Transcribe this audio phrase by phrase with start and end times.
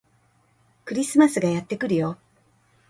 [0.83, 2.17] クリスマスがやってくるよ